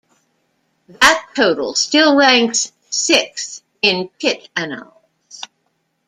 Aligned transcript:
That 0.89 1.27
total 1.35 1.75
still 1.75 2.15
ranks 2.15 2.71
sixth 2.89 3.61
in 3.83 4.09
Pitt 4.19 4.49
annals. 4.55 5.43